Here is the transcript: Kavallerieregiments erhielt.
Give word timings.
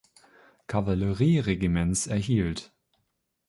Kavallerieregiments 0.65 2.07
erhielt. 2.07 2.71